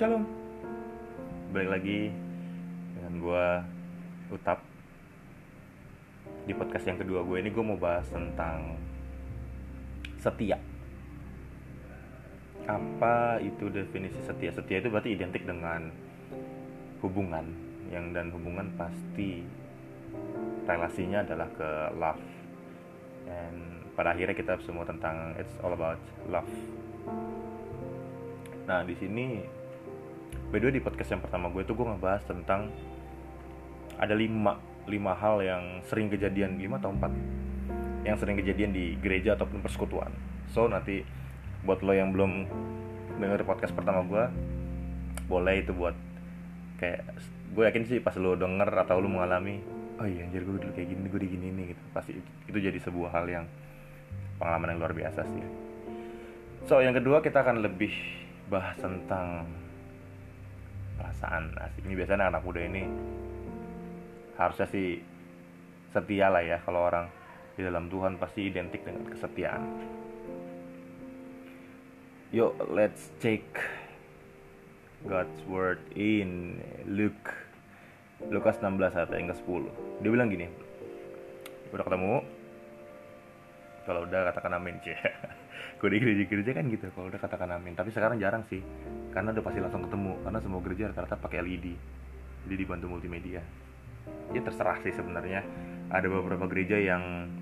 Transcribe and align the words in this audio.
Shalom. 0.00 0.24
Balik 1.52 1.76
lagi 1.76 2.08
dengan 2.96 3.20
gue 3.20 3.46
Utap. 4.32 4.64
Di 6.48 6.56
podcast 6.56 6.88
yang 6.88 6.96
kedua 6.96 7.20
gue 7.20 7.36
ini 7.36 7.52
gue 7.52 7.60
mau 7.60 7.76
bahas 7.76 8.08
tentang 8.08 8.80
Setia. 10.16 10.56
Apa 12.64 13.44
itu 13.44 13.68
definisi 13.68 14.16
setia? 14.24 14.48
Setia 14.56 14.80
itu 14.80 14.88
berarti 14.88 15.12
identik 15.12 15.44
dengan 15.44 15.92
hubungan 17.04 17.52
Yang 17.92 18.04
dan 18.16 18.26
hubungan 18.32 18.72
pasti 18.80 19.44
relasinya 20.64 21.28
adalah 21.28 21.48
ke 21.52 21.70
love. 22.00 22.24
Dan 23.28 23.84
pada 23.92 24.16
akhirnya 24.16 24.32
kita 24.32 24.56
semua 24.64 24.88
tentang 24.88 25.36
it's 25.36 25.52
all 25.60 25.76
about 25.76 26.00
love. 26.24 26.48
Nah 28.64 28.80
di 28.80 28.96
sini 28.96 29.59
by 30.50 30.58
the 30.58 30.66
way 30.70 30.74
di 30.76 30.82
podcast 30.82 31.14
yang 31.14 31.22
pertama 31.22 31.48
gue 31.50 31.62
tuh 31.62 31.78
gue 31.78 31.86
ngebahas 31.86 32.22
tentang 32.26 32.70
ada 34.00 34.14
lima 34.16 34.58
lima 34.88 35.12
hal 35.14 35.44
yang 35.44 35.84
sering 35.86 36.08
kejadian 36.10 36.58
lima 36.58 36.80
atau 36.80 36.90
empat 36.90 37.12
yang 38.02 38.16
sering 38.16 38.40
kejadian 38.40 38.72
di 38.72 38.96
gereja 38.96 39.36
ataupun 39.36 39.60
persekutuan. 39.60 40.08
So 40.50 40.64
nanti 40.66 41.04
buat 41.62 41.84
lo 41.84 41.92
yang 41.92 42.16
belum 42.16 42.48
denger 43.20 43.44
podcast 43.44 43.76
pertama 43.76 44.00
gue 44.08 44.24
boleh 45.28 45.60
itu 45.60 45.76
buat 45.76 45.92
kayak 46.80 47.04
gue 47.52 47.64
yakin 47.68 47.84
sih 47.84 47.98
pas 48.00 48.16
lo 48.16 48.32
denger 48.34 48.72
atau 48.72 48.96
lo 48.98 49.12
mengalami 49.12 49.60
oh 50.00 50.08
iya 50.08 50.24
anjir 50.24 50.42
gue 50.48 50.56
dulu 50.56 50.72
kayak 50.72 50.88
gini 50.88 51.06
gue 51.06 51.20
digini 51.20 51.48
nih 51.52 51.64
gitu 51.76 51.82
pasti 51.92 52.16
itu 52.48 52.58
jadi 52.58 52.80
sebuah 52.80 53.12
hal 53.12 53.28
yang 53.28 53.44
pengalaman 54.40 54.72
yang 54.72 54.78
luar 54.80 54.96
biasa 54.96 55.20
sih 55.28 55.44
so 56.64 56.80
yang 56.80 56.96
kedua 56.96 57.20
kita 57.20 57.44
akan 57.44 57.60
lebih 57.60 57.92
bahas 58.48 58.80
tentang 58.80 59.44
perasaan 61.00 61.56
asik. 61.56 61.88
Ini 61.88 61.94
biasanya 61.96 62.28
anak 62.28 62.44
muda 62.44 62.60
ini 62.60 62.84
harusnya 64.36 64.68
sih 64.68 65.00
setia 65.92 66.28
lah 66.28 66.44
ya 66.44 66.60
kalau 66.64 66.88
orang 66.88 67.08
di 67.56 67.64
dalam 67.64 67.88
Tuhan 67.88 68.20
pasti 68.20 68.52
identik 68.52 68.84
dengan 68.84 69.08
kesetiaan. 69.08 69.64
Yuk 72.36 72.54
let's 72.68 73.10
check 73.18 73.42
God's 75.08 75.40
word 75.48 75.80
in 75.96 76.60
Luke. 76.84 77.32
Lukas 78.28 78.60
16 78.60 78.76
ayat 79.00 79.10
yang 79.16 79.32
ke-10 79.32 79.62
dia 80.04 80.10
bilang 80.12 80.28
gini 80.28 80.44
udah 81.72 81.84
ketemu? 81.88 82.20
Kalau 83.88 84.04
udah 84.04 84.20
katakan 84.28 84.60
amin 84.60 84.76
cie 84.84 84.92
gue 85.80 85.88
di 85.96 85.98
gereja-gereja 86.04 86.52
kan 86.52 86.68
gitu 86.68 86.92
kalau 86.92 87.08
udah 87.08 87.16
katakan 87.16 87.56
amin. 87.56 87.72
Tapi 87.72 87.88
sekarang 87.88 88.20
jarang 88.20 88.44
sih 88.52 88.60
karena 89.16 89.32
udah 89.32 89.44
pasti 89.44 89.58
langsung 89.64 89.88
ketemu. 89.88 90.12
Karena 90.20 90.38
semua 90.44 90.60
gereja 90.60 90.92
rata-rata 90.92 91.16
pakai 91.16 91.40
LED 91.40 91.66
jadi 92.44 92.54
dibantu 92.60 92.86
multimedia. 92.92 93.40
Ya 94.36 94.40
terserah 94.44 94.76
sih 94.84 94.92
sebenarnya. 94.92 95.40
Ada 95.88 96.06
beberapa 96.06 96.44
gereja 96.52 96.76
yang 96.76 97.32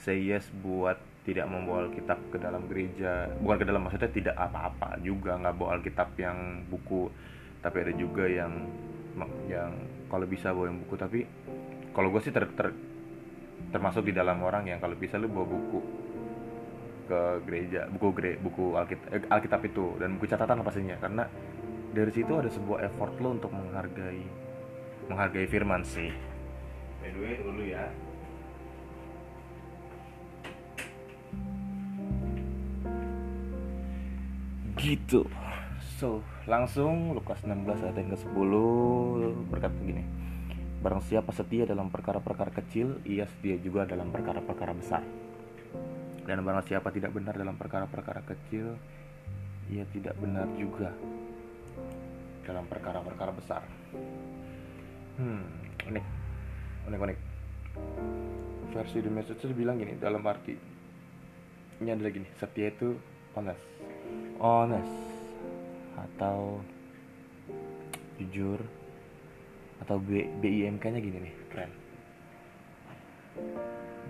say 0.00 0.22
yes 0.22 0.46
buat 0.62 0.96
tidak 1.26 1.50
membawa 1.50 1.90
Alkitab 1.90 2.18
ke 2.30 2.38
dalam 2.38 2.70
gereja. 2.70 3.34
Bukan 3.42 3.56
ke 3.60 3.66
dalam 3.66 3.82
maksudnya 3.84 4.10
tidak 4.14 4.36
apa-apa 4.38 5.02
juga 5.02 5.42
nggak 5.42 5.54
bawa 5.58 5.70
Alkitab 5.78 6.14
yang 6.22 6.70
buku. 6.70 7.10
Tapi 7.60 7.76
ada 7.82 7.92
juga 7.98 8.30
yang 8.30 8.70
yang 9.50 9.74
kalau 10.06 10.24
bisa 10.24 10.54
bawa 10.54 10.70
yang 10.70 10.78
buku. 10.86 10.94
Tapi 10.94 11.18
kalau 11.90 12.14
gue 12.14 12.22
sih 12.22 12.30
ter, 12.30 12.46
ter, 12.54 12.70
termasuk 13.74 14.06
di 14.06 14.14
dalam 14.14 14.38
orang 14.40 14.70
yang 14.70 14.78
kalau 14.78 14.94
bisa 14.94 15.18
lu 15.18 15.26
bawa 15.26 15.50
buku 15.50 16.09
ke 17.10 17.42
gereja 17.42 17.90
buku 17.90 18.08
gere, 18.14 18.32
buku 18.38 18.78
Alkitab, 18.78 19.08
eh, 19.10 19.26
Alkitab 19.26 19.60
itu 19.66 19.98
dan 19.98 20.14
buku 20.14 20.30
catatan 20.30 20.62
pastinya. 20.62 20.94
Karena 21.02 21.26
dari 21.90 22.10
situ 22.14 22.30
ada 22.38 22.46
sebuah 22.46 22.86
effort 22.86 23.18
lo 23.18 23.34
untuk 23.34 23.50
menghargai 23.50 24.22
menghargai 25.10 25.46
firman 25.50 25.82
sih. 25.82 26.14
By 27.02 27.10
the 27.10 27.18
way 27.18 27.34
dulu 27.42 27.62
ya. 27.66 27.84
Gitu. 34.78 35.26
So 35.98 36.22
langsung 36.46 37.12
Lukas 37.12 37.42
16 37.44 37.84
ayat 37.84 37.96
yang 37.98 38.10
ke-10 38.14 38.52
berkata 39.50 39.74
begini. 39.74 40.06
Barang 40.80 41.04
siapa 41.04 41.28
setia 41.36 41.68
dalam 41.68 41.92
perkara-perkara 41.92 42.56
kecil, 42.56 43.04
ia 43.04 43.28
setia 43.28 43.60
juga 43.60 43.84
dalam 43.84 44.08
perkara-perkara 44.08 44.72
besar. 44.72 45.04
Dan 46.24 46.44
barang 46.44 46.64
siapa 46.68 46.92
tidak 46.92 47.16
benar 47.16 47.34
dalam 47.34 47.56
perkara-perkara 47.56 48.22
kecil, 48.24 48.76
ia 49.72 49.84
tidak 49.94 50.14
benar 50.20 50.46
juga 50.58 50.92
dalam 52.44 52.66
perkara-perkara 52.66 53.32
besar. 53.34 53.62
Hmm, 55.16 55.44
unik, 55.86 56.06
unik, 56.90 57.00
unik. 57.00 57.18
Versi 58.70 59.02
The 59.02 59.10
Message 59.10 59.42
itu 59.42 59.54
bilang 59.54 59.82
gini, 59.82 59.98
dalam 59.98 60.22
arti 60.26 60.54
ini 61.80 61.90
adalah 61.96 62.12
gini, 62.12 62.28
setia 62.36 62.68
itu 62.68 62.92
honest, 63.32 63.64
honest. 64.36 64.94
Atau 65.96 66.60
jujur. 68.20 68.60
Atau 69.80 69.96
B, 69.96 70.28
BIMK 70.44 70.92
nya 70.92 71.00
gini 71.00 71.18
nih 71.24 71.34
keren 71.48 71.72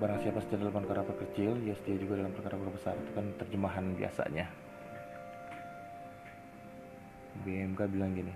barang 0.01 0.19
siapa 0.25 0.41
setia 0.41 0.57
dalam 0.57 0.81
perkara 0.81 1.05
kecil 1.05 1.61
ya 1.61 1.77
setia 1.77 2.01
juga 2.01 2.25
dalam 2.25 2.33
perkara 2.33 2.57
besar. 2.73 2.97
Itu 2.97 3.13
kan 3.13 3.27
terjemahan 3.37 3.85
biasanya. 4.01 4.49
BMK 7.45 7.81
bilang 7.93 8.17
gini 8.17 8.33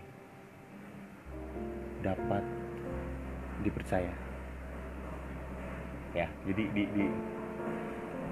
dapat 2.05 2.45
dipercaya. 3.65 4.13
Ya 6.13 6.29
jadi 6.45 6.63
di, 6.77 6.85
di 6.93 7.05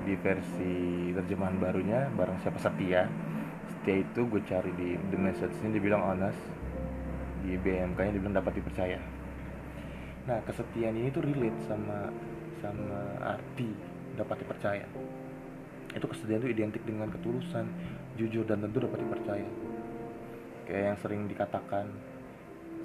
di 0.02 0.14
versi 0.20 0.76
terjemahan 1.16 1.56
barunya 1.56 2.12
barang 2.12 2.36
siapa 2.44 2.60
setia 2.60 3.08
setia 3.68 3.96
itu 4.02 4.20
gue 4.28 4.42
cari 4.44 4.70
di 4.76 4.94
the 5.08 5.16
message 5.16 5.56
ini 5.64 5.80
dibilang 5.80 6.04
honest. 6.04 6.40
Di 7.42 7.56
BMK 7.56 7.98
nya 7.98 8.12
dibilang 8.12 8.36
dapat 8.36 8.60
dipercaya. 8.60 9.00
Nah 10.28 10.38
kesetiaan 10.46 11.00
ini 11.00 11.08
tuh 11.10 11.24
relate 11.24 11.58
sama 11.66 12.12
sama 12.62 13.18
arti 13.20 13.68
dapat 14.14 14.46
dipercaya. 14.46 14.86
Itu 15.92 16.06
kesetiaan 16.08 16.40
itu 16.46 16.54
identik 16.54 16.82
dengan 16.86 17.10
ketulusan 17.10 17.66
jujur 18.16 18.46
dan 18.46 18.62
tentu 18.62 18.86
dapat 18.86 19.02
dipercaya. 19.02 19.48
Kayak 20.70 20.84
yang 20.94 20.98
sering 21.02 21.22
dikatakan 21.26 21.90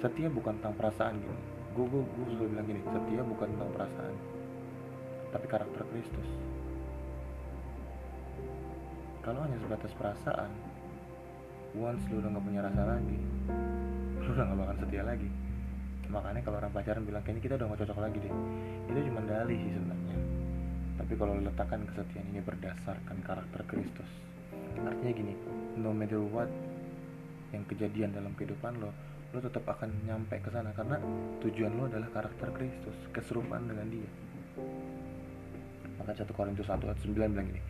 setia 0.02 0.28
bukan 0.28 0.58
tentang 0.58 0.74
perasaan 0.74 1.22
gini. 1.22 1.40
Gue 1.72 1.86
gue 1.86 2.02
gue 2.02 2.26
selalu 2.34 2.48
bilang 2.52 2.66
gini 2.66 2.80
setia 2.82 3.22
bukan 3.22 3.48
tentang 3.54 3.70
perasaan 3.72 4.14
tapi 5.28 5.46
karakter 5.46 5.84
Kristus. 5.92 6.28
Kalau 9.22 9.44
hanya 9.44 9.60
sebatas 9.60 9.92
perasaan 9.92 10.50
once 11.76 12.04
lu 12.08 12.24
udah 12.24 12.32
gak 12.32 12.44
punya 12.44 12.60
rasa 12.64 12.82
lagi 12.86 13.18
lu 14.24 14.28
udah 14.32 14.44
gak 14.48 14.58
bakal 14.58 14.76
setia 14.80 15.02
lagi 15.04 15.28
makanya 16.08 16.40
kalau 16.44 16.56
orang 16.60 16.72
pacaran 16.72 17.04
bilang 17.04 17.22
kayaknya 17.24 17.42
kita 17.44 17.54
udah 17.60 17.66
gak 17.72 17.80
cocok 17.84 17.98
lagi 18.00 18.18
deh. 18.24 18.32
Itu 18.88 19.00
cuma 19.12 19.20
dalih 19.24 19.58
sih 19.60 19.72
sebenarnya. 19.76 20.16
Tapi 20.98 21.12
kalau 21.14 21.32
letakkan 21.38 21.80
kesetiaan 21.88 22.26
ini 22.32 22.40
berdasarkan 22.42 23.16
karakter 23.22 23.62
Kristus 23.70 24.10
artinya 24.86 25.12
gini 25.14 25.34
no 25.80 25.90
matter 25.90 26.22
what 26.22 26.50
yang 27.50 27.64
kejadian 27.66 28.12
dalam 28.12 28.30
kehidupan 28.36 28.78
lo 28.78 28.92
lo 29.34 29.38
tetap 29.44 29.64
akan 29.68 29.92
nyampe 30.08 30.40
ke 30.40 30.48
sana 30.48 30.72
karena 30.72 30.96
tujuan 31.44 31.72
lo 31.76 31.84
adalah 31.88 32.08
karakter 32.12 32.48
Kristus 32.56 32.96
keserupaan 33.12 33.68
dengan 33.68 33.86
dia. 33.92 34.10
Maka 36.00 36.16
1 36.16 36.32
Korintus 36.32 36.64
1 36.64 36.80
ayat 36.80 37.00
9 37.04 37.12
bilang 37.12 37.46
gini 37.52 37.60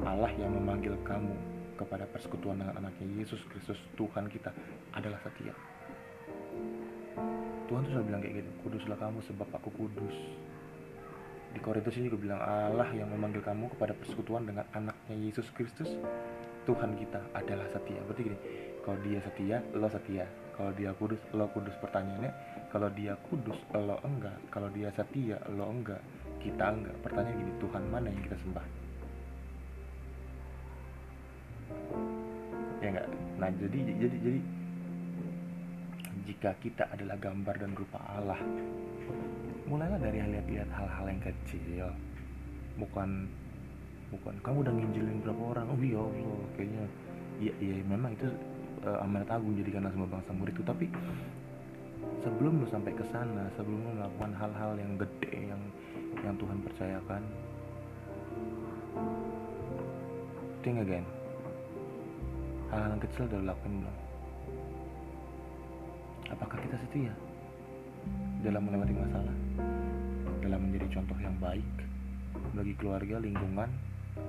Allah 0.00 0.32
yang 0.40 0.56
memanggil 0.56 0.96
kamu 1.04 1.36
kepada 1.76 2.08
persekutuan 2.08 2.56
dengan 2.56 2.80
anaknya 2.80 3.04
Yesus 3.20 3.44
Kristus 3.52 3.76
Tuhan 4.00 4.32
kita 4.32 4.54
adalah 4.96 5.20
setia 5.20 5.52
Tuhan 7.68 7.80
tuh 7.88 7.92
sudah 7.96 8.04
bilang 8.04 8.20
kayak 8.20 8.44
gitu 8.44 8.50
kuduslah 8.66 8.98
kamu 9.00 9.18
sebab 9.24 9.48
aku 9.56 9.70
kudus. 9.74 10.16
Di 11.52 11.60
Korintus 11.60 11.96
ini 12.00 12.08
juga 12.08 12.20
bilang 12.32 12.40
Allah 12.40 12.88
yang 12.96 13.12
memanggil 13.12 13.44
kamu 13.44 13.72
kepada 13.76 13.92
persekutuan 13.92 14.48
dengan 14.48 14.64
anaknya 14.72 15.16
Yesus 15.20 15.48
Kristus 15.52 15.88
Tuhan 16.62 16.94
kita 16.94 17.20
adalah 17.34 17.66
setia. 17.74 17.98
Berarti 18.06 18.22
gini 18.22 18.38
kalau 18.86 18.98
dia 19.02 19.18
setia 19.22 19.56
lo 19.74 19.88
setia. 19.90 20.26
Kalau 20.52 20.72
dia 20.76 20.90
kudus 20.94 21.18
lo 21.34 21.46
kudus. 21.50 21.74
Pertanyaannya 21.82 22.30
kalau 22.70 22.88
dia 22.94 23.18
kudus 23.28 23.58
lo 23.74 23.98
enggak. 24.06 24.36
Kalau 24.48 24.68
dia 24.70 24.88
setia 24.94 25.38
lo 25.52 25.66
enggak. 25.70 26.02
Kita 26.38 26.70
enggak. 26.70 26.96
Pertanyaan 27.02 27.36
gini 27.40 27.52
Tuhan 27.58 27.82
mana 27.90 28.06
yang 28.10 28.22
kita 28.22 28.36
sembah? 28.40 28.66
Ya 32.78 32.88
enggak? 32.94 33.08
Nah 33.42 33.50
jadi 33.58 33.78
jadi 33.98 34.16
jadi 34.22 34.40
jika 36.32 36.56
kita 36.64 36.88
adalah 36.88 37.20
gambar 37.20 37.60
dan 37.60 37.76
rupa 37.76 38.00
Allah. 38.08 38.40
Mulailah 39.68 40.00
dari 40.00 40.16
lihat-lihat 40.24 40.70
hal-hal 40.72 41.04
yang 41.12 41.20
kecil. 41.20 41.92
Bukan 42.80 43.28
bukan 44.16 44.34
kamu 44.40 44.56
udah 44.64 44.72
nginjilin 44.72 45.20
berapa 45.20 45.42
orang. 45.52 45.66
Oh 45.68 45.78
iya 45.84 46.00
Allah 46.00 46.40
kayaknya 46.56 46.84
iya 47.36 47.52
iya 47.60 47.84
memang 47.84 48.16
itu 48.16 48.32
uh, 48.88 49.04
amanat 49.04 49.28
agung 49.28 49.52
jadikanlah 49.60 49.92
semua 49.92 50.08
bangsa 50.08 50.32
muridku 50.32 50.64
tapi 50.64 50.88
sebelum 52.24 52.64
lu 52.64 52.66
sampai 52.72 52.92
ke 52.96 53.04
sana 53.12 53.44
sebelum 53.56 53.78
lu 53.84 53.92
melakukan 54.00 54.32
hal-hal 54.32 54.72
yang 54.80 54.92
gede 54.96 55.52
yang 55.52 55.62
yang 56.24 56.34
Tuhan 56.40 56.58
percayakan 56.64 57.22
think 60.64 60.80
again. 60.80 61.04
Hal-hal 62.72 62.96
kecil 63.04 63.28
udah 63.28 63.52
lakukan 63.52 63.84
belum 63.84 64.01
apakah 66.32 66.56
kita 66.64 66.76
setia 66.80 67.12
dalam 68.40 68.64
melewati 68.64 68.94
masalah? 68.96 69.36
Dalam 70.42 70.60
menjadi 70.66 70.98
contoh 70.98 71.18
yang 71.20 71.36
baik 71.38 71.70
bagi 72.56 72.74
keluarga 72.80 73.22
lingkungan 73.22 73.70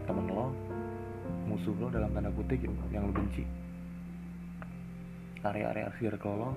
temen 0.05 0.27
lo 0.29 0.53
musuh 1.47 1.73
lo 1.79 1.87
dalam 1.89 2.11
tanda 2.11 2.29
kutip 2.35 2.59
yang 2.91 3.07
lo 3.07 3.13
benci. 3.15 3.47
Area-area 5.43 5.91
circle 5.97 6.35
lo 6.37 6.51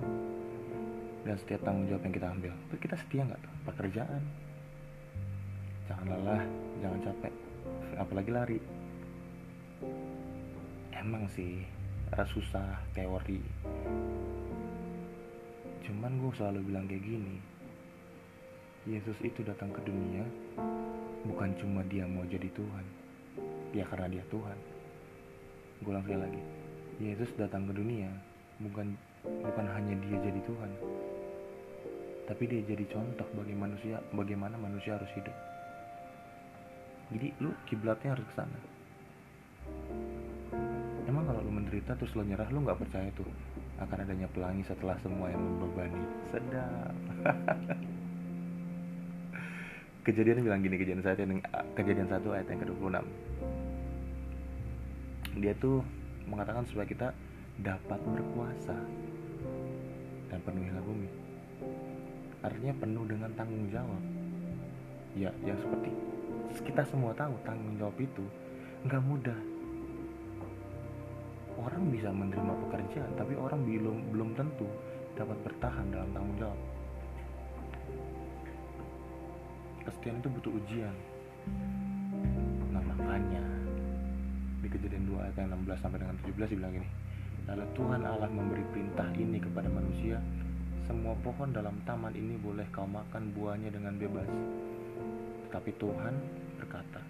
dan 1.25 1.35
setiap 1.39 1.63
tanggung 1.65 1.89
jawab 1.89 2.03
yang 2.07 2.15
kita 2.15 2.27
ambil. 2.29 2.53
Itu 2.69 2.75
kita 2.77 2.95
setia 2.99 3.21
nggak 3.25 3.39
tuh? 3.41 3.53
Pekerjaan. 3.73 4.23
Jangan 5.87 6.07
lelah 6.11 6.43
jangan 6.83 6.99
capek. 7.01 7.33
Apalagi 7.97 8.31
lari. 8.31 8.59
Emang 10.93 11.23
sih 11.31 11.63
susah 12.31 12.79
teori 12.95 13.43
cuman 15.87 16.19
gue 16.19 16.31
selalu 16.35 16.59
bilang 16.67 16.83
kayak 16.83 16.99
gini 16.99 17.39
Yesus 18.83 19.15
itu 19.23 19.39
datang 19.47 19.71
ke 19.71 19.79
dunia 19.87 20.19
bukan 21.23 21.55
cuma 21.63 21.79
dia 21.87 22.03
mau 22.03 22.27
jadi 22.27 22.51
Tuhan 22.51 22.85
ya 23.71 23.83
karena 23.87 24.07
dia 24.19 24.23
Tuhan. 24.31 24.57
Gue 25.83 25.91
ulang 25.95 26.03
sekali 26.03 26.19
lagi 26.27 26.41
Yesus 26.99 27.31
datang 27.39 27.71
ke 27.71 27.73
dunia 27.75 28.11
bukan 28.59 28.99
bukan 29.23 29.65
hanya 29.71 29.95
dia 30.03 30.17
jadi 30.27 30.41
Tuhan 30.43 30.71
tapi 32.27 32.43
dia 32.51 32.59
jadi 32.67 32.83
contoh 32.91 33.27
bagi 33.39 33.55
manusia 33.55 34.03
bagaimana 34.11 34.59
manusia 34.59 34.99
harus 34.99 35.07
hidup. 35.15 35.35
Jadi 37.15 37.31
lu 37.39 37.55
kiblatnya 37.63 38.11
harus 38.11 38.27
ke 38.27 38.35
sana 38.35 38.59
menderita 41.77 41.93
terus 42.01 42.17
lu 42.17 42.25
nyerah 42.25 42.49
lu 42.49 42.65
nggak 42.65 42.81
percaya 42.81 43.05
tuh 43.13 43.29
akan 43.77 44.01
adanya 44.01 44.25
pelangi 44.33 44.65
setelah 44.65 44.97
semua 45.05 45.29
yang 45.29 45.37
membebani. 45.37 46.01
Sedap. 46.33 46.89
Kejadian 50.09 50.41
bilang 50.41 50.65
gini 50.65 50.73
kejadian 50.81 51.05
satu 51.05 51.21
kejadian 51.77 52.09
satu 52.09 52.33
ayat 52.33 52.49
yang 52.49 52.65
ke-26. 52.65 53.05
Dia 55.37 55.53
tuh 55.61 55.85
mengatakan 56.25 56.65
supaya 56.65 56.89
kita 56.89 57.07
dapat 57.61 58.01
berkuasa 58.01 58.73
dan 60.33 60.39
penuhilah 60.41 60.81
bumi. 60.81 61.09
Artinya 62.41 62.73
penuh 62.81 63.05
dengan 63.05 63.29
tanggung 63.37 63.69
jawab. 63.69 64.01
Ya 65.13 65.29
yang 65.45 65.61
seperti 65.61 65.93
kita 66.65 66.81
semua 66.89 67.13
tahu 67.13 67.37
tanggung 67.45 67.77
jawab 67.77 67.93
itu 68.01 68.25
nggak 68.81 69.03
mudah 69.05 69.37
orang 71.57 71.83
bisa 71.89 72.09
menerima 72.13 72.53
pekerjaan 72.67 73.11
tapi 73.17 73.33
orang 73.33 73.65
belum 73.65 73.97
belum 74.13 74.29
tentu 74.37 74.69
dapat 75.17 75.37
bertahan 75.41 75.85
dalam 75.89 76.09
tanggung 76.13 76.37
jawab. 76.37 76.59
Kesetiaan 79.89 80.19
itu 80.21 80.29
butuh 80.29 80.51
ujian. 80.53 80.95
Nah 82.71 82.83
makanya 82.83 83.43
di 84.61 84.67
kejadian 84.69 85.09
2 85.09 85.25
ayat 85.25 85.35
yang 85.39 85.51
16 85.63 85.83
sampai 85.83 85.99
dengan 86.01 86.15
17 86.27 86.51
dibilang 86.51 86.73
gini 86.75 86.89
lalu 87.47 87.63
Tuhan 87.79 88.01
Allah 88.03 88.27
memberi 88.27 88.59
perintah 88.75 89.07
ini 89.15 89.39
kepada 89.39 89.71
manusia 89.71 90.19
semua 90.87 91.19
pohon 91.19 91.51
dalam 91.51 91.75
taman 91.83 92.15
ini 92.15 92.39
boleh 92.39 92.63
kau 92.71 92.87
makan 92.87 93.35
buahnya 93.35 93.75
dengan 93.75 93.99
bebas. 93.99 94.23
Tetapi 95.47 95.71
Tuhan 95.75 96.15
berkata 96.55 97.03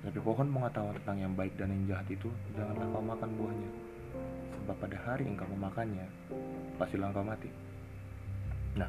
tapi 0.00 0.16
pohon 0.24 0.48
mengetahui 0.48 0.96
tentang 1.04 1.18
yang 1.20 1.32
baik 1.36 1.52
dan 1.60 1.68
yang 1.68 1.84
jahat 1.92 2.08
itu 2.08 2.32
janganlah 2.56 2.88
kau 2.88 3.04
makan 3.04 3.30
buahnya. 3.36 3.70
Sebab 4.56 4.76
pada 4.80 4.96
hari 5.04 5.28
engkau 5.28 5.44
memakannya 5.52 6.06
pastilah 6.80 7.12
engkau 7.12 7.24
mati. 7.24 7.52
Nah 8.80 8.88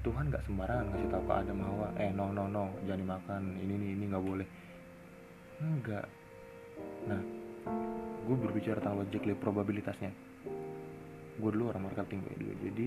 Tuhan 0.00 0.32
gak 0.32 0.44
sembarangan 0.48 0.92
ngasih 0.92 1.08
tahu 1.12 1.22
ke 1.28 1.32
Adam 1.32 1.58
Hawa 1.60 1.88
eh 2.00 2.08
no 2.12 2.32
no 2.32 2.44
no 2.48 2.72
jangan 2.88 3.00
dimakan 3.04 3.42
ini 3.56 3.72
ini 3.72 3.86
ini 3.96 4.04
nggak 4.12 4.24
boleh. 4.24 4.48
Enggak 5.60 6.06
nah 7.04 7.20
gue 8.24 8.36
berbicara 8.36 8.80
tentang 8.84 9.00
logically 9.00 9.36
probabilitasnya. 9.36 10.12
Gue 11.40 11.50
dulu 11.56 11.72
orang 11.72 11.88
marketing 11.88 12.20
gue 12.20 12.36
dulu 12.36 12.52
jadi 12.68 12.86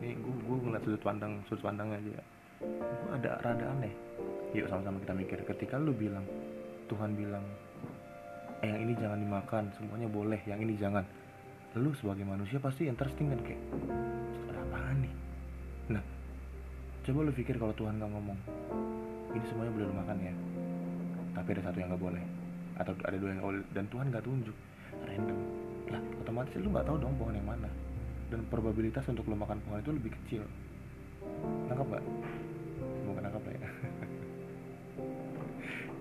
ini 0.00 0.08
gue 0.16 0.34
gue 0.40 0.56
ngeliat 0.64 0.82
sudut 0.88 1.02
pandang 1.04 1.44
sudut 1.52 1.68
pandang 1.68 1.92
aja. 1.92 2.16
Gue 2.64 3.10
ada 3.12 3.40
rada 3.44 3.76
aneh. 3.76 3.92
Yuk 4.56 4.72
sama-sama 4.72 4.96
kita 5.04 5.12
mikir. 5.12 5.38
Ketika 5.44 5.76
lu 5.76 5.92
bilang 5.92 6.24
Tuhan 6.88 7.12
bilang 7.14 7.44
eh 8.64 8.66
yang 8.66 8.80
ini 8.82 8.92
jangan 8.98 9.18
dimakan 9.22 9.64
semuanya 9.76 10.08
boleh 10.10 10.40
yang 10.48 10.58
ini 10.58 10.74
jangan. 10.74 11.04
Lu 11.76 11.92
sebagai 11.94 12.24
manusia 12.24 12.58
pasti 12.58 12.88
interesting 12.88 13.30
kan 13.30 13.40
kayak 13.44 13.60
apaan 14.50 15.04
nih? 15.04 15.12
Nah 15.94 16.02
Coba 17.08 17.24
lu 17.24 17.32
pikir 17.32 17.56
kalau 17.56 17.72
Tuhan 17.72 17.96
gak 17.96 18.12
ngomong 18.12 18.36
Ini 19.32 19.44
semuanya 19.48 19.72
boleh 19.72 19.86
lu 19.88 19.96
makan 19.96 20.16
ya 20.20 20.34
Tapi 21.32 21.48
ada 21.56 21.62
satu 21.68 21.76
yang 21.80 21.88
gak 21.96 22.04
boleh 22.04 22.24
Atau 22.76 22.92
ada 23.00 23.16
dua 23.16 23.30
yang 23.32 23.40
boleh 23.40 23.64
Dan 23.72 23.88
Tuhan 23.88 24.12
gak 24.12 24.24
tunjuk. 24.28 24.56
Random. 25.08 25.38
Lah 25.88 26.02
otomatis 26.20 26.52
lu 26.60 26.68
gak 26.68 26.84
tahu 26.84 26.96
dong 27.00 27.16
pohon 27.16 27.32
yang 27.32 27.48
mana 27.48 27.70
Dan 28.28 28.44
probabilitas 28.52 29.08
untuk 29.08 29.24
lu 29.24 29.40
makan 29.40 29.56
pohon 29.64 29.80
itu 29.80 29.88
lebih 29.88 30.12
kecil. 30.20 30.44
Nangkap 31.72 31.96
gak? 31.96 32.04
Bukan 33.08 33.22
nangkap 33.24 33.42
lah 33.44 33.54
ya 33.56 33.68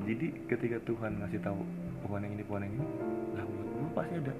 Jadi 0.05 0.27
ketika 0.45 0.77
Tuhan 0.85 1.23
ngasih 1.23 1.39
tahu 1.41 1.59
pohon 2.05 2.21
yang 2.21 2.33
ini 2.37 2.43
pohon 2.45 2.61
yang 2.61 2.73
ini 2.77 2.85
Lah 3.33 3.43
buat 3.47 3.67
lu 3.73 3.87
pasti 3.97 4.13
ada 4.21 4.33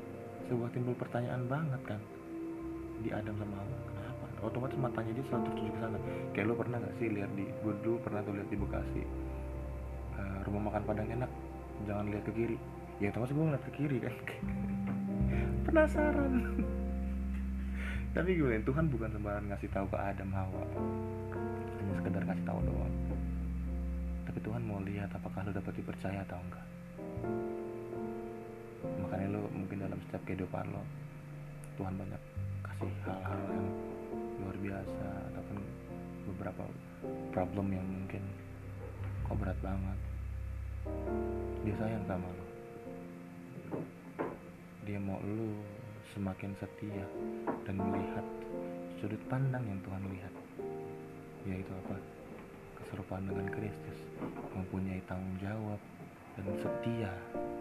sebuah 0.48 0.70
timbul 0.72 0.96
pertanyaan 0.96 1.44
banget 1.50 1.82
kan? 1.88 2.00
Di 3.02 3.10
Adam 3.10 3.36
sama 3.42 3.56
Hawa 3.58 3.78
otomatis 4.46 4.78
matanya 4.78 5.12
dia 5.18 5.26
selalu 5.30 5.44
tertuju 5.50 5.70
ke 5.74 5.80
sana. 5.82 5.98
Kayak 6.34 6.46
lo 6.46 6.54
pernah 6.54 6.78
gak 6.78 6.94
sih 7.02 7.08
lihat 7.10 7.32
di 7.34 7.46
gue 7.50 7.98
pernah 8.06 8.22
tuh 8.22 8.34
lihat 8.38 8.50
di 8.54 8.58
Bekasi 8.58 9.02
uh, 10.18 10.38
rumah 10.46 10.62
makan 10.70 10.84
Padang 10.86 11.10
enak 11.10 11.32
jangan 11.90 12.06
lihat 12.14 12.24
ke 12.26 12.32
kiri. 12.34 12.58
Ya 13.02 13.14
otomatis 13.14 13.34
gue 13.34 13.46
ngeliat 13.46 13.64
ke 13.66 13.72
kiri 13.74 13.98
kan? 14.02 14.14
Penasaran. 15.66 16.34
Tapi 18.14 18.30
gue 18.34 18.62
Tuhan 18.66 18.86
bukan 18.90 19.10
sembarangan 19.14 19.46
ngasih 19.54 19.70
tahu 19.74 19.86
ke 19.90 19.98
Adam 19.98 20.30
Hawa. 20.34 20.64
Hanya 21.82 21.94
sekedar 22.02 22.22
ngasih 22.26 22.46
tahu 22.46 22.60
doang 22.66 23.07
tapi 24.28 24.44
Tuhan 24.44 24.60
mau 24.68 24.84
lihat 24.84 25.08
apakah 25.16 25.48
lo 25.48 25.56
dapat 25.56 25.74
dipercaya 25.80 26.20
atau 26.28 26.36
enggak. 26.36 26.68
Makanya 29.00 29.28
lo 29.40 29.48
mungkin 29.56 29.88
dalam 29.88 30.00
setiap 30.04 30.22
kehidupan 30.28 30.68
lo 30.68 30.84
Tuhan 31.80 31.96
banyak 31.96 32.22
kasih 32.68 32.92
hal-hal 33.08 33.40
yang 33.56 33.68
luar 34.44 34.58
biasa 34.60 35.08
ataupun 35.32 35.58
beberapa 36.28 36.64
problem 37.32 37.68
yang 37.72 37.88
mungkin 37.88 38.24
kok 39.24 39.38
berat 39.40 39.60
banget. 39.64 40.00
Dia 41.64 41.76
sayang 41.80 42.04
sama 42.04 42.28
lo. 42.28 42.46
Dia 44.84 45.00
mau 45.00 45.24
lo 45.24 45.56
semakin 46.12 46.52
setia 46.60 47.06
dan 47.64 47.80
melihat 47.80 48.26
sudut 49.00 49.22
pandang 49.32 49.64
yang 49.64 49.80
Tuhan 49.88 50.04
lihat. 50.12 50.34
Yaitu 51.48 51.72
apa 51.72 52.17
keserupaan 52.88 53.28
dengan 53.28 53.52
Kristus 53.52 54.00
mempunyai 54.56 55.04
tanggung 55.12 55.36
jawab 55.44 55.76
dan 56.40 56.48
setia 56.64 57.12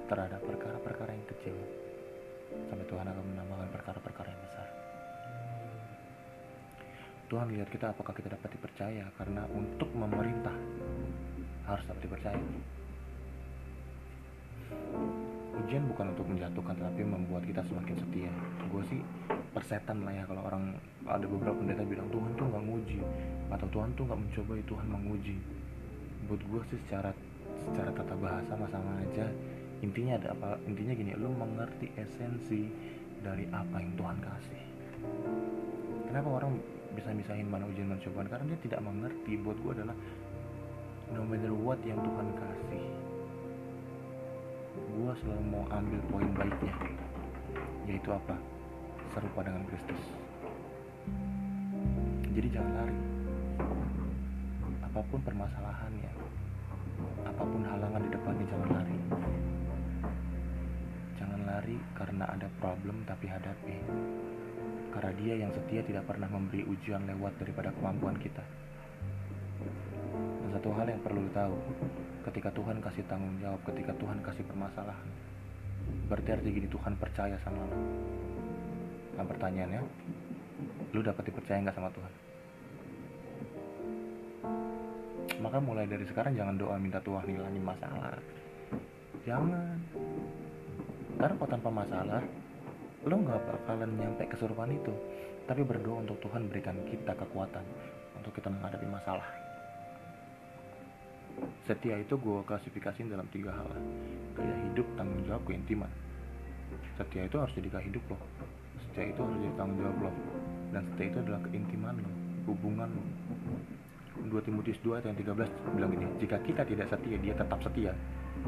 terhadap 0.07 0.39
perkara-perkara 0.47 1.11
yang 1.11 1.27
kecil. 1.35 1.59
Sampai 2.71 2.87
Tuhan 2.87 3.11
akan 3.11 3.25
menambahkan 3.35 3.71
perkara-perkara 3.75 4.31
yang 4.31 4.43
besar. 4.47 4.69
Tuhan 7.27 7.47
lihat 7.51 7.69
kita 7.75 7.91
apakah 7.91 8.15
kita 8.15 8.39
dapat 8.39 8.55
dipercaya? 8.55 9.05
Karena 9.19 9.43
untuk 9.51 9.91
memerintah 9.91 10.55
harus 11.67 11.83
dapat 11.91 12.03
dipercaya 12.07 12.39
ujian 15.65 15.89
bukan 15.89 16.13
untuk 16.13 16.27
menjatuhkan 16.29 16.77
tapi 16.77 17.03
membuat 17.03 17.43
kita 17.49 17.65
semakin 17.65 17.97
setia. 17.97 18.33
Gue 18.69 18.83
sih 18.93 19.01
persetan 19.57 20.05
lah 20.05 20.13
ya 20.13 20.25
kalau 20.29 20.43
orang 20.45 20.77
ada 21.09 21.25
beberapa 21.25 21.57
pendeta 21.57 21.83
bilang 21.89 22.09
Tuhan 22.13 22.31
tuh 22.37 22.47
nggak 22.53 22.65
nguji. 22.69 22.99
Atau 23.49 23.67
Tuhan 23.73 23.91
tuh 23.97 24.05
nggak 24.05 24.21
mencoba 24.21 24.53
Tuhan 24.69 24.87
menguji. 24.87 25.37
Buat 26.29 26.43
gue 26.45 26.61
sih 26.69 26.79
secara 26.85 27.11
secara 27.57 27.91
tata 27.97 28.15
bahasa 28.21 28.53
sama-sama 28.53 29.01
aja 29.01 29.27
intinya 29.81 30.17
ada 30.17 30.33
apa 30.33 30.57
intinya 30.65 30.93
gini 30.97 31.13
lu 31.21 31.29
mengerti 31.37 31.93
esensi 32.01 32.69
dari 33.25 33.49
apa 33.49 33.81
yang 33.81 33.93
Tuhan 33.97 34.17
kasih. 34.21 34.63
Kenapa 36.13 36.29
orang 36.31 36.53
bisa 36.97 37.13
misahin 37.13 37.49
mana 37.49 37.69
ujian 37.69 37.93
mana 37.93 38.29
karena 38.29 38.45
dia 38.53 38.61
tidak 38.65 38.81
mengerti. 38.85 39.41
Buat 39.41 39.57
gue 39.65 39.73
adalah 39.83 39.97
no 41.17 41.23
matter 41.25 41.53
what 41.53 41.81
yang 41.85 42.01
Tuhan 42.01 42.29
kasih 42.37 42.85
gue 44.77 45.13
selalu 45.23 45.45
mau 45.49 45.65
ambil 45.73 46.01
poin 46.13 46.29
baiknya 46.37 46.75
yaitu 47.87 48.11
apa 48.11 48.35
serupa 49.15 49.41
dengan 49.47 49.63
Kristus. 49.71 50.03
Jadi 52.37 52.49
jangan 52.53 52.73
lari. 52.77 52.99
Apa 54.85 55.01
pun 55.09 55.21
permasalahannya, 55.25 56.13
apa 57.25 57.43
pun 57.47 57.63
halangan 57.65 58.03
di 58.05 58.11
depannya 58.13 58.45
jangan 58.51 58.69
lari. 58.77 58.99
Jangan 61.17 61.41
lari 61.49 61.77
karena 61.97 62.25
ada 62.29 62.49
problem 62.61 62.97
tapi 63.09 63.27
hadapi. 63.31 63.77
Karena 64.93 65.13
dia 65.21 65.35
yang 65.41 65.53
setia 65.53 65.81
tidak 65.85 66.05
pernah 66.09 66.29
memberi 66.29 66.65
ujian 66.69 67.05
lewat 67.09 67.41
daripada 67.41 67.73
kemampuan 67.77 68.17
kita. 68.21 68.45
Satu 70.67 70.83
hal 70.83 70.91
yang 70.91 70.99
perlu 70.99 71.23
tahu, 71.31 71.55
ketika 72.27 72.51
Tuhan 72.51 72.83
kasih 72.83 73.07
tanggung 73.07 73.39
jawab, 73.39 73.63
ketika 73.71 73.95
Tuhan 74.03 74.19
kasih 74.19 74.43
permasalahan, 74.51 75.09
berarti 76.11 76.35
arti 76.35 76.51
gini 76.51 76.67
Tuhan 76.67 76.99
percaya 76.99 77.39
sama 77.47 77.63
lo. 77.71 77.79
Nah 79.15 79.23
pertanyaannya, 79.31 79.79
lu 80.91 81.07
dapat 81.07 81.23
dipercaya 81.31 81.63
nggak 81.63 81.71
sama 81.71 81.87
Tuhan? 81.95 82.13
Maka 85.39 85.63
mulai 85.63 85.87
dari 85.87 86.03
sekarang 86.03 86.35
jangan 86.35 86.59
doa 86.59 86.75
minta 86.83 86.99
Tuhan 86.99 87.31
hilangin 87.31 87.63
masalah. 87.63 88.19
Jangan. 89.23 89.79
Karena 91.15 91.35
kalau 91.39 91.47
tanpa 91.47 91.71
masalah, 91.71 92.27
lo 93.07 93.15
nggak 93.15 93.39
bakalan 93.39 93.95
nyampe 93.95 94.27
kesurupan 94.35 94.75
itu. 94.75 94.91
Tapi 95.47 95.63
berdoa 95.63 96.03
untuk 96.03 96.19
Tuhan 96.27 96.51
berikan 96.51 96.75
kita 96.91 97.15
kekuatan 97.15 97.63
untuk 98.19 98.35
kita 98.35 98.51
menghadapi 98.51 98.91
masalah. 98.91 99.46
Setia 101.69 102.01
itu 102.01 102.15
gue 102.17 102.39
klasifikasiin 102.47 103.13
dalam 103.13 103.29
tiga 103.29 103.53
hal 103.53 103.69
Gaya 104.33 104.57
hidup, 104.71 104.87
tanggung 104.97 105.21
jawab, 105.29 105.43
keintiman. 105.45 105.91
Setia 106.97 107.29
itu 107.29 107.37
harus 107.37 107.53
jadi 107.53 107.69
gaya 107.69 107.85
hidup 107.85 108.05
lo 108.09 108.17
Setia 108.89 109.13
itu 109.13 109.21
harus 109.21 109.37
jadi 109.37 109.55
tanggung 109.61 109.79
jawab 109.85 110.09
lo 110.09 110.11
Dan 110.73 110.83
setia 110.93 111.07
itu 111.13 111.19
adalah 111.21 111.41
keintiman 111.45 111.95
lo 112.01 112.11
Hubungan 112.49 112.89
lo 112.89 113.05
2 114.17 114.33
Timotius 114.49 114.81
2 114.81 114.97
ayat 114.97 115.13
13 115.13 115.77
bilang 115.77 115.91
gini 115.93 116.07
Jika 116.25 116.41
kita 116.41 116.65
tidak 116.65 116.89
setia, 116.89 117.17
dia 117.21 117.35
tetap 117.37 117.61
setia 117.61 117.93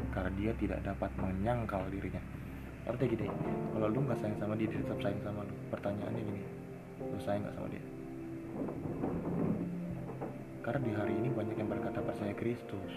Karena 0.09 0.31
dia 0.33 0.51
tidak 0.57 0.79
dapat 0.81 1.11
menyangkal 1.21 1.85
dirinya. 1.93 2.21
Artinya 2.89 3.09
gini 3.13 3.27
Kalau 3.77 3.87
lu 3.87 3.99
gak 4.09 4.17
sayang 4.17 4.37
sama 4.41 4.53
dia, 4.57 4.67
dia 4.67 4.81
tetap 4.81 4.99
sayang 4.99 5.21
sama 5.21 5.45
lu. 5.45 5.53
Pertanyaannya 5.69 6.21
gini 6.25 6.41
Lu 7.05 7.19
sayang 7.21 7.45
gak 7.45 7.55
sama 7.55 7.67
dia? 7.69 7.83
Karena 10.59 10.79
di 10.83 10.91
hari 10.91 11.13
ini 11.15 11.29
banyak 11.31 11.55
yang 11.55 11.69
berkata 11.71 12.03
percaya 12.03 12.33
Kristus. 12.35 12.93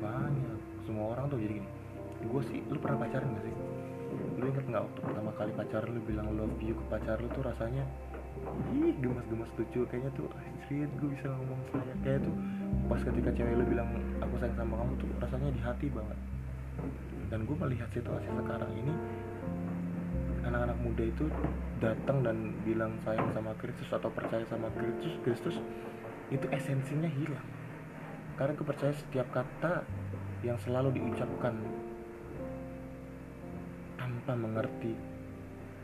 Banyak. 0.00 0.58
Semua 0.88 1.12
orang 1.12 1.28
tuh 1.28 1.38
jadi 1.38 1.60
gini. 1.60 1.70
Gue 2.26 2.42
sih, 2.48 2.64
lu 2.66 2.80
pernah 2.80 3.04
pacaran 3.04 3.30
gak 3.36 3.44
sih? 3.44 3.54
Lu 4.40 4.44
inget 4.48 4.64
gak 4.66 4.82
waktu 4.88 5.00
pertama 5.04 5.30
kali 5.36 5.52
pacaran 5.54 5.90
lu 5.92 6.00
bilang 6.02 6.26
love 6.34 6.58
you 6.64 6.74
ke 6.74 6.84
pacar 6.88 7.20
lu 7.20 7.28
tuh 7.36 7.44
rasanya 7.44 7.84
Ih, 8.70 8.94
gemas-gemas 9.02 9.50
lucu. 9.58 9.82
Kayaknya 9.90 10.10
tuh, 10.14 10.30
anjrit 10.30 10.90
gue 10.94 11.08
bisa 11.10 11.26
ngomong 11.26 11.60
saya 11.74 11.94
Kayak 12.06 12.20
tuh 12.22 12.34
pas 12.88 13.00
ketika 13.00 13.30
cewek 13.32 13.54
lu 13.56 13.64
bilang 13.68 13.88
aku 14.20 14.34
sayang 14.40 14.56
sama 14.56 14.80
kamu 14.80 14.94
tuh 15.00 15.10
rasanya 15.20 15.50
di 15.52 15.60
hati 15.60 15.86
banget. 15.92 16.18
Dan 17.28 17.44
gue 17.44 17.56
melihat 17.58 17.88
situasi 17.92 18.28
sekarang 18.32 18.72
ini 18.72 18.94
anak-anak 20.44 20.78
muda 20.82 21.04
itu 21.06 21.26
datang 21.78 22.22
dan 22.26 22.54
bilang 22.62 22.94
sayang 23.02 23.30
sama 23.34 23.54
Kristus 23.58 23.88
atau 23.90 24.10
percaya 24.10 24.44
sama 24.50 24.68
Kristus 24.74 25.14
Kristus 25.22 25.56
itu 26.28 26.46
esensinya 26.52 27.08
hilang. 27.08 27.46
Karena 28.36 28.54
gue 28.54 28.66
percaya 28.66 28.94
setiap 28.94 29.26
kata 29.34 29.82
yang 30.46 30.58
selalu 30.62 30.94
diucapkan 30.94 31.58
tanpa 33.98 34.32
mengerti 34.38 34.94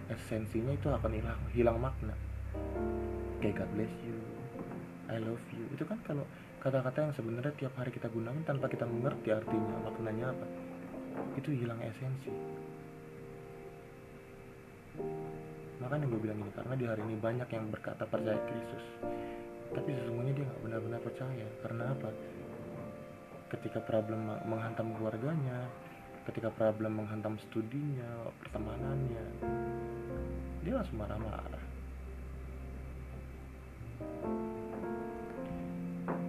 esensinya 0.06 0.70
itu 0.76 0.86
akan 0.92 1.10
hilang 1.10 1.40
hilang 1.50 1.78
makna. 1.80 2.14
Kayak 3.42 3.64
God 3.64 3.70
bless 3.74 3.94
you. 4.06 4.18
I 5.10 5.18
love 5.20 5.42
you. 5.52 5.64
Itu 5.74 5.84
kan 5.88 5.98
kalau 6.06 6.24
kata-kata 6.64 7.10
yang 7.10 7.12
sebenarnya 7.12 7.52
tiap 7.60 7.76
hari 7.76 7.92
kita 7.92 8.08
gunakan 8.08 8.40
tanpa 8.48 8.72
kita 8.72 8.88
mengerti 8.88 9.28
artinya 9.36 9.84
maknanya 9.84 10.32
apa 10.32 10.46
itu 11.36 11.52
hilang 11.52 11.76
esensi 11.84 12.32
makanya 15.82 16.06
gue 16.08 16.20
bilang 16.20 16.38
ini 16.40 16.50
karena 16.56 16.74
di 16.78 16.84
hari 16.88 17.02
ini 17.04 17.14
banyak 17.20 17.48
yang 17.50 17.66
berkata 17.68 18.06
percaya 18.08 18.38
Kristus. 18.48 18.84
Tapi 19.74 19.90
sesungguhnya 19.90 20.32
dia 20.38 20.44
nggak 20.46 20.62
benar-benar 20.62 21.00
percaya. 21.02 21.46
Karena 21.60 21.84
apa? 21.90 22.10
Ketika 23.50 23.78
problem 23.82 24.30
menghantam 24.48 24.94
keluarganya 24.98 25.66
ketika 26.24 26.48
problem 26.56 27.04
menghantam 27.04 27.36
studinya 27.48 28.32
pertemanannya 28.40 29.24
dia 30.64 30.72
langsung 30.72 30.96
marah-marah. 30.96 31.64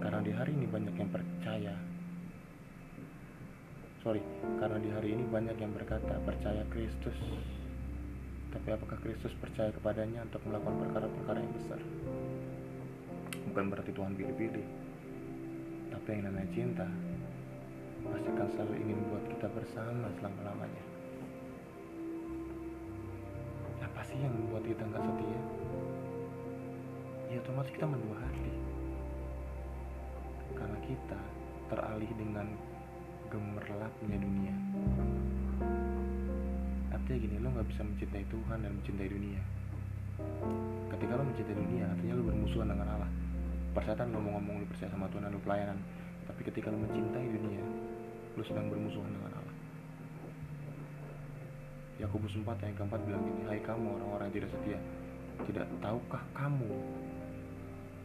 Karena 0.04 0.20
di 0.20 0.32
hari 0.36 0.52
ini 0.52 0.66
banyak 0.68 0.94
yang 1.00 1.08
percaya. 1.08 1.74
Sorry 4.04 4.20
karena 4.60 4.78
di 4.78 4.92
hari 4.92 5.08
ini 5.16 5.24
banyak 5.26 5.56
yang 5.56 5.72
berkata 5.72 6.20
percaya 6.22 6.62
Kristus 6.68 7.16
tapi 8.56 8.72
apakah 8.72 8.96
Kristus 9.04 9.36
percaya 9.36 9.68
kepadanya 9.68 10.24
untuk 10.24 10.40
melakukan 10.48 10.88
perkara-perkara 10.88 11.44
yang 11.44 11.52
besar? 11.60 11.80
Bukan 13.52 13.64
berarti 13.68 13.92
Tuhan 13.92 14.16
pilih-pilih. 14.16 14.66
Tapi 15.92 16.08
yang 16.08 16.32
namanya 16.32 16.48
cinta 16.48 16.88
pasti 18.06 18.28
akan 18.32 18.48
selalu 18.56 18.74
ingin 18.80 18.98
buat 19.12 19.24
kita 19.28 19.46
bersama 19.52 20.08
selama-lamanya. 20.16 20.84
Apa 23.84 24.00
sih 24.08 24.16
yang 24.16 24.32
membuat 24.32 24.64
kita 24.64 24.82
nggak 24.88 25.04
setia? 25.04 25.40
Ya 27.28 27.36
otomatis 27.44 27.72
kita 27.76 27.84
mendua 27.84 28.16
hati. 28.24 28.52
Karena 30.56 30.78
kita 30.80 31.20
teralih 31.68 32.12
dengan 32.16 32.48
gemerlapnya 33.28 34.16
dunia 34.16 34.56
artinya 37.06 37.22
gini 37.22 37.38
lo 37.38 37.54
nggak 37.54 37.70
bisa 37.70 37.86
mencintai 37.86 38.26
Tuhan 38.26 38.58
dan 38.66 38.70
mencintai 38.82 39.06
dunia. 39.06 39.38
Ketika 40.90 41.12
lo 41.14 41.22
mencintai 41.22 41.54
dunia 41.54 41.86
artinya 41.86 42.18
lo 42.18 42.22
bermusuhan 42.26 42.66
dengan 42.66 42.98
Allah. 42.98 43.10
Persetan 43.70 44.10
lo 44.10 44.18
mau 44.18 44.34
ngomong 44.34 44.58
lo 44.58 44.66
percaya 44.66 44.90
sama 44.90 45.06
Tuhan 45.14 45.30
dan 45.30 45.30
lo 45.30 45.38
pelayanan 45.38 45.78
tapi 46.26 46.42
ketika 46.42 46.66
lo 46.74 46.82
mencintai 46.82 47.30
dunia 47.30 47.62
lo 48.34 48.42
sedang 48.42 48.66
bermusuhan 48.74 49.06
dengan 49.06 49.38
Allah. 49.38 49.54
Yakobus 52.02 52.34
4 52.42 52.42
yang 52.66 52.74
keempat 52.74 53.00
bilang 53.08 53.22
gini 53.24 53.42
Hai 53.48 53.62
kamu 53.64 53.86
orang-orang 53.96 54.28
yang 54.28 54.36
tidak 54.36 54.50
setia 54.52 54.76
Tidak 55.48 55.64
tahukah 55.80 56.20
kamu 56.36 56.68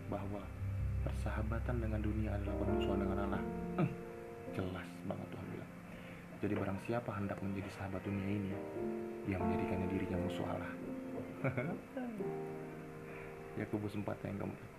Bahwa 0.07 0.39
Persahabatan 1.03 1.75
dengan 1.75 1.99
dunia 1.99 2.31
adalah 2.31 2.55
permusuhan 2.55 3.03
dengan 3.03 3.17
Allah? 3.27 3.43
Hmm, 3.83 3.91
Jelas 4.55 4.87
banget 5.11 5.27
bilang 5.27 5.40
Jadi 6.41 6.57
barang 6.57 6.79
siapa 6.89 7.13
hendak 7.13 7.37
menjadi 7.45 7.69
sahabat 7.77 8.01
dunia 8.01 8.25
ini 8.25 8.49
Dia 9.29 9.37
menjadikannya 9.37 9.87
dirinya 9.93 10.17
musuh 10.25 10.45
Allah 10.49 10.73
Yakobus 13.59 13.91
4 13.93 14.07
yang 14.25 14.37
keempat. 14.39 14.69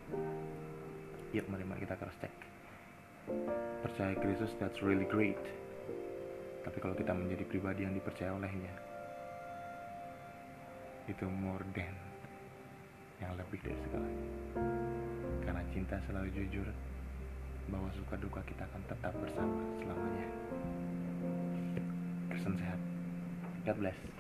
Yuk 1.37 1.47
mari 1.53 1.65
mari 1.67 1.85
kita 1.85 1.93
cross 2.01 2.17
check. 2.25 2.33
Percaya 3.85 4.17
Kristus 4.17 4.57
that's 4.57 4.81
really 4.81 5.05
great. 5.07 5.39
Tapi 6.65 6.79
kalau 6.81 6.97
kita 6.97 7.13
menjadi 7.13 7.45
pribadi 7.47 7.83
yang 7.83 7.95
dipercaya 7.95 8.39
olehnya 8.39 8.71
Itu 11.11 11.27
more 11.27 11.67
than 11.75 11.91
Yang 13.19 13.33
lebih 13.43 13.59
dari 13.67 13.79
segalanya. 13.83 14.29
Karena 15.43 15.63
cinta 15.75 15.99
selalu 16.07 16.31
jujur 16.31 16.67
Bahwa 17.67 17.91
suka 17.99 18.15
duka 18.23 18.41
kita 18.47 18.63
akan 18.63 18.83
tetap 18.87 19.13
bersama 19.19 19.59
selamanya 19.83 20.27
Kristen 22.33 22.57
sehat. 22.57 22.81
God 23.69 23.77
bless 23.79 24.12